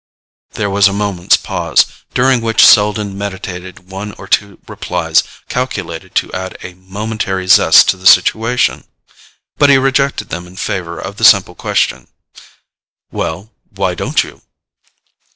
There 0.53 0.71
was 0.71 0.87
a 0.87 0.93
moment's 0.93 1.37
pause, 1.37 1.85
during 2.15 2.41
which 2.41 2.65
Selden 2.65 3.15
meditated 3.15 3.91
one 3.91 4.13
or 4.13 4.27
two 4.27 4.57
replies 4.67 5.21
calculated 5.47 6.15
to 6.15 6.33
add 6.33 6.57
a 6.63 6.73
momentary 6.73 7.45
zest 7.45 7.87
to 7.89 7.97
the 7.97 8.07
situation; 8.07 8.85
but 9.59 9.69
he 9.69 9.77
rejected 9.77 10.29
them 10.29 10.47
in 10.47 10.55
favour 10.55 10.97
of 10.99 11.17
the 11.17 11.23
simple 11.23 11.53
question: 11.53 12.07
"Well, 13.11 13.51
why 13.75 13.93
don't 13.93 14.23
you?" 14.23 14.41